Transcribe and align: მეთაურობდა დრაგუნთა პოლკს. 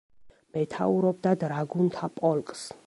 მეთაურობდა 0.55 1.35
დრაგუნთა 1.45 2.13
პოლკს. 2.19 2.71